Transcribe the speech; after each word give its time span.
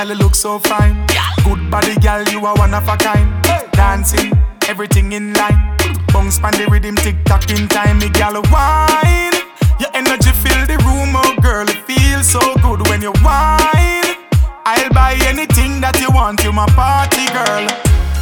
Girl, 0.00 0.08
you 0.08 0.14
look 0.14 0.34
so 0.34 0.58
fine. 0.58 0.96
Good 1.44 1.70
body, 1.70 1.94
girl, 2.00 2.24
you 2.32 2.46
are 2.46 2.56
one 2.56 2.72
of 2.72 2.88
a 2.88 2.96
kind. 2.96 3.28
Dancing, 3.72 4.32
everything 4.66 5.12
in 5.12 5.34
line. 5.34 5.76
Bounce 6.08 6.38
pan 6.38 6.56
the 6.56 6.66
rhythm, 6.70 6.96
tick 6.96 7.22
tock 7.26 7.50
in 7.50 7.68
time. 7.68 7.98
Me 7.98 8.08
girl, 8.08 8.40
wine. 8.48 9.36
Your 9.76 9.92
energy 9.92 10.32
fill 10.40 10.64
the 10.64 10.80
room, 10.88 11.12
oh 11.12 11.36
girl. 11.42 11.68
It 11.68 11.84
feels 11.84 12.24
so 12.26 12.40
good 12.64 12.88
when 12.88 13.02
you 13.02 13.12
wine. 13.20 14.16
I'll 14.64 14.88
buy 14.88 15.20
anything 15.28 15.82
that 15.82 16.00
you 16.00 16.08
want. 16.08 16.42
You 16.44 16.52
my 16.52 16.64
party 16.72 17.28
girl. 17.36 17.68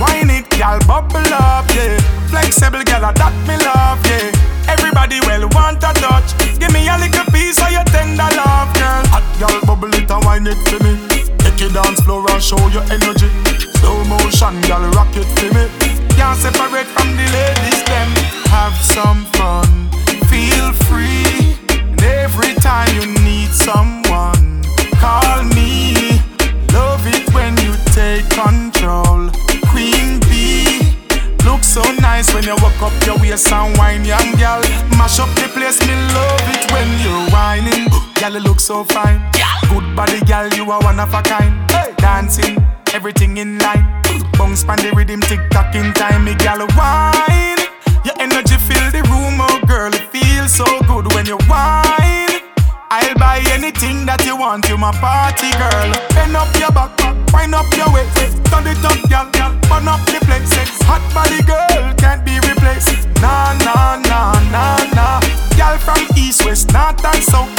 Wine 0.02 0.34
it, 0.34 0.50
girl, 0.50 0.82
bubble 0.82 1.30
up, 1.30 1.70
yeah. 1.78 1.94
Flexible, 2.26 2.82
girl, 2.82 3.06
that 3.06 3.34
me 3.46 3.54
love, 3.54 4.02
yeah. 4.02 4.34
Everybody 4.66 5.22
well 5.30 5.46
want 5.54 5.78
a 5.86 5.94
touch. 5.94 6.34
Give 6.58 6.74
me 6.74 6.90
a 6.90 6.98
little 6.98 7.30
piece 7.30 7.62
of 7.62 7.70
your 7.70 7.86
tender 7.94 8.26
love, 8.34 8.66
girl. 8.74 9.06
Hot 9.14 9.22
girl, 9.38 9.60
bubble 9.62 9.94
it 9.94 10.10
and 10.10 10.24
wine 10.26 10.48
it 10.48 10.58
for 10.66 10.82
me. 10.82 11.07
Dance 11.72 12.00
floor 12.00 12.24
and 12.30 12.42
show 12.42 12.58
your 12.68 12.82
energy. 12.84 13.28
Slow 13.78 14.02
motion, 14.04 14.60
girl, 14.62 14.88
rock 14.96 15.14
it 15.14 15.28
for 15.36 15.52
me. 15.54 15.68
Can't 16.16 16.38
separate 16.38 16.86
from 16.86 17.14
the 17.14 17.26
ladies, 17.28 17.82
them. 17.84 18.08
Have 18.48 18.74
some 18.74 19.26
fun, 19.36 19.90
feel 20.26 20.72
free. 20.88 21.56
And 21.68 22.02
every 22.02 22.54
time 22.54 22.88
you 22.96 23.06
need 23.22 23.50
someone, 23.50 24.62
call 24.96 25.44
me. 25.54 25.94
Love 26.72 27.04
it 27.06 27.28
when 27.34 27.56
you 27.58 27.74
take 27.92 28.28
control. 28.30 29.30
Queen 29.68 30.20
bee. 30.20 30.96
Look 31.44 31.62
so 31.62 31.82
nice 32.00 32.32
when 32.34 32.44
you 32.44 32.56
walk 32.62 32.80
up 32.82 32.92
your 33.06 33.18
waist 33.18 33.52
and 33.52 33.76
wine, 33.76 34.04
young 34.04 34.32
girl. 34.36 34.62
Mash 34.96 35.20
up 35.20 35.28
the 35.36 35.48
place, 35.52 35.80
me 35.86 35.94
love 36.16 36.40
it 36.48 36.72
when 36.72 36.88
you're 37.04 37.30
wining. 37.30 37.88
Girl, 38.14 38.32
you 38.32 38.40
look 38.40 38.58
so 38.58 38.84
fine. 38.84 39.20
Good 39.66 39.96
body, 39.96 40.20
girl, 40.24 40.48
you 40.54 40.70
are 40.70 40.80
one 40.80 41.00
of 41.00 41.12
a 41.12 41.22
kind. 41.22 41.54
Dancing, 41.98 42.56
everything 42.94 43.36
in 43.38 43.58
line. 43.58 43.84
Bounce 44.38 44.62
pan 44.64 44.78
the 44.78 44.92
rhythm, 44.94 45.20
tick 45.20 45.40
tock 45.50 45.74
in 45.74 45.92
time, 45.94 46.24
me 46.24 46.34
girl, 46.34 46.66
wine. 46.76 47.58
Your 48.04 48.14
energy 48.18 48.56
fill 48.56 48.86
the 48.90 49.02
room, 49.10 49.40
oh 49.40 49.60
girl, 49.66 49.92
it 49.92 50.06
feels 50.14 50.52
so 50.52 50.64
good 50.86 51.12
when 51.14 51.26
you 51.26 51.38
wine. 51.48 52.40
I'll 52.90 53.14
buy 53.18 53.42
anything 53.50 54.06
that 54.06 54.24
you 54.24 54.36
want, 54.36 54.68
you 54.68 54.78
my 54.78 54.92
party 54.92 55.50
girl. 55.58 55.90
Bend 56.14 56.36
up 56.36 56.48
your 56.56 56.70
back, 56.70 56.96
wind 57.32 57.54
up 57.54 57.68
your 57.76 57.90
waist, 57.92 58.38
turn 58.46 58.66
it 58.66 58.80
up, 58.86 58.96
girl, 59.10 59.28
girl, 59.34 59.52
burn 59.68 59.88
up 59.88 60.00
the 60.06 60.22
place. 60.24 60.54
Hot 60.86 61.02
body 61.12 61.42
girl 61.44 61.92
can't 61.98 62.24
be 62.24 62.38
replaced. 62.40 63.06
Nah, 63.20 63.52
nah, 63.66 64.00
nah, 64.06 64.38
nah, 64.54 64.78
nah. 64.94 65.20
Girl 65.58 65.76
from 65.82 66.00
east, 66.16 66.44
west, 66.46 66.72
north 66.72 67.04
and 67.04 67.22
south. 67.22 67.57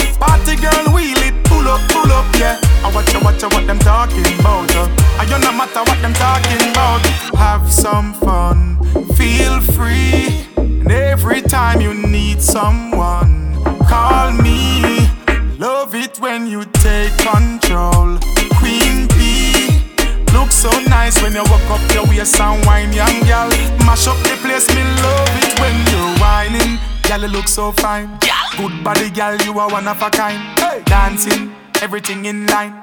Some 7.80 8.14
fun, 8.14 8.78
feel 9.16 9.62
free. 9.62 10.46
And 10.58 10.92
every 10.92 11.42
time 11.42 11.80
you 11.80 11.94
need 11.94 12.42
someone, 12.42 13.56
call 13.88 14.34
me. 14.34 15.08
Love 15.58 15.96
it 15.96 16.20
when 16.20 16.46
you 16.46 16.66
take 16.84 17.18
control. 17.20 18.20
Queen 18.60 19.08
bee. 19.16 19.80
Look 20.34 20.52
so 20.52 20.70
nice 20.90 21.22
when 21.24 21.32
you 21.32 21.44
walk 21.44 21.70
up 21.72 21.94
your 21.94 22.06
waist 22.08 22.38
and 22.42 22.66
wine, 22.66 22.92
young 22.92 23.18
girl. 23.22 23.48
Mash 23.88 24.08
up 24.08 24.18
the 24.28 24.36
place, 24.44 24.68
me 24.76 24.84
love 24.84 25.32
it 25.39 25.58
when 25.62 25.76
you're 25.88 26.20
wining. 26.20 26.80
Girl, 27.08 27.22
you 27.22 27.30
look 27.30 27.48
so 27.48 27.72
fine. 27.72 28.20
Good 28.58 28.84
body, 28.84 29.10
girl, 29.10 29.38
you 29.38 29.58
are 29.58 29.72
one 29.72 29.88
of 29.88 30.02
a 30.02 30.10
kind. 30.10 30.44
Dancing, 30.86 31.56
everything 31.82 32.26
in 32.26 32.45
line. 32.48 32.73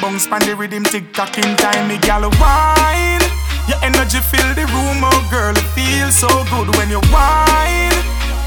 Bounce 0.00 0.28
pan 0.28 0.42
the 0.46 0.54
rhythm, 0.54 0.84
tick 0.84 1.12
tock 1.12 1.36
in 1.38 1.56
time, 1.56 1.88
me 1.88 1.98
girl, 1.98 2.30
wine. 2.40 3.20
Your 3.66 3.82
energy 4.14 4.36
fill 4.36 4.54
the 4.54 4.66
room, 4.72 5.02
oh 5.02 5.28
girl, 5.30 5.56
it 5.56 5.66
feels 5.74 6.14
so 6.14 6.28
good 6.50 6.74
when 6.76 6.88
you 6.88 7.00
wine. 7.10 7.94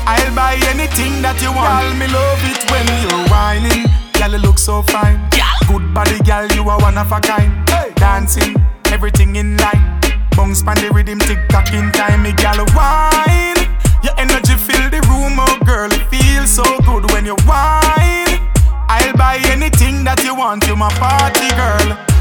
I'll 0.08 0.34
buy 0.36 0.56
anything 0.72 1.22
that 1.22 1.36
you 1.42 1.52
want. 1.52 1.84
Girl, 1.84 1.94
me 2.00 2.08
love 2.08 2.40
it 2.48 2.60
when 2.72 2.88
you're 3.04 3.28
wining. 3.28 3.84
Girl, 4.14 4.32
you 4.32 4.40
look 4.40 4.58
so 4.58 4.82
fine. 4.82 5.20
Good 5.68 5.94
body, 5.94 6.20
girl, 6.24 6.48
you 6.56 6.70
are 6.70 6.80
one 6.80 6.98
of 6.98 7.12
a 7.12 7.20
kind. 7.20 7.52
Dancing, 7.96 8.56
everything 8.88 9.36
in 9.36 9.58
line. 9.58 10.00
Bounce 10.32 10.64
pan 10.64 10.78
the 10.80 10.92
rhythm, 10.94 11.20
tick 11.20 11.40
tock 11.50 11.74
in 11.74 11.92
time, 11.92 12.24
me 12.24 12.32
girl, 12.32 12.64
wine. 12.76 13.60
Your 14.04 14.16
energy 14.18 14.56
fill 14.56 14.90
the 14.90 15.04
room, 15.12 15.36
oh 15.36 15.58
girl, 15.66 15.92
it 15.92 16.08
feels 16.08 16.50
so 16.50 16.64
good 16.88 17.12
when 17.12 17.26
you 17.26 17.36
wine. 17.46 18.40
I'll 18.88 19.14
buy 19.18 19.40
anything 19.52 20.06
that 20.06 20.24
you 20.24 20.36
want, 20.36 20.66
you 20.68 20.76
my 20.76 20.90
party 20.96 21.50
girl. 21.60 22.17